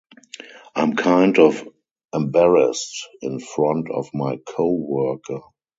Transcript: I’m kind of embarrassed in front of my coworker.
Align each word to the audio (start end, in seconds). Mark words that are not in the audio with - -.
I’m 0.75 0.95
kind 0.95 1.37
of 1.37 1.61
embarrassed 2.11 3.07
in 3.21 3.39
front 3.39 3.91
of 3.91 4.09
my 4.15 4.37
coworker. 4.47 5.41